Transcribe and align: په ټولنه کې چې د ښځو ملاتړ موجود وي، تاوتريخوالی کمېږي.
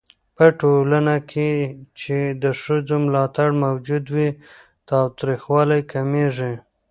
په 0.35 0.45
ټولنه 0.59 1.15
کې 1.31 1.51
چې 1.99 2.17
د 2.43 2.45
ښځو 2.61 2.95
ملاتړ 3.05 3.47
موجود 3.63 4.05
وي، 4.15 4.29
تاوتريخوالی 4.89 5.81
کمېږي. 5.93 6.53